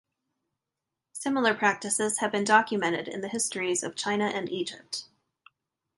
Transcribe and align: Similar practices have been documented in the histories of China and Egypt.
Similar 1.13 1.53
practices 1.53 2.17
have 2.21 2.31
been 2.31 2.43
documented 2.43 3.07
in 3.07 3.21
the 3.21 3.27
histories 3.27 3.83
of 3.83 3.95
China 3.95 4.25
and 4.33 4.49
Egypt. 4.49 5.05